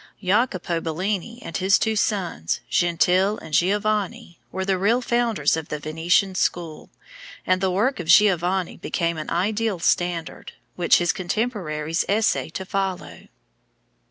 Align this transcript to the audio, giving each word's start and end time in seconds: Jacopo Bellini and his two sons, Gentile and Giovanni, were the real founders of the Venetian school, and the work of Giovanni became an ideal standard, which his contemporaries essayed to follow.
Jacopo 0.19 0.81
Bellini 0.81 1.39
and 1.43 1.57
his 1.57 1.77
two 1.77 1.95
sons, 1.95 2.59
Gentile 2.67 3.37
and 3.37 3.53
Giovanni, 3.53 4.39
were 4.51 4.65
the 4.65 4.79
real 4.79 4.99
founders 4.99 5.55
of 5.55 5.69
the 5.69 5.77
Venetian 5.77 6.33
school, 6.33 6.89
and 7.45 7.61
the 7.61 7.69
work 7.69 7.99
of 7.99 8.07
Giovanni 8.07 8.77
became 8.77 9.19
an 9.19 9.29
ideal 9.29 9.77
standard, 9.77 10.53
which 10.75 10.97
his 10.97 11.13
contemporaries 11.13 12.03
essayed 12.09 12.55
to 12.55 12.65
follow. 12.65 13.27